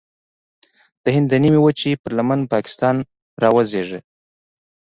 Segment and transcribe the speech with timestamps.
[1.03, 2.95] د هند د نیمې وچې پر لمن پاکستان
[3.41, 4.05] راوزېږید.